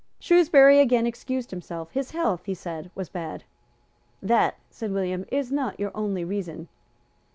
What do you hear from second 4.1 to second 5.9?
"That," said William, "is not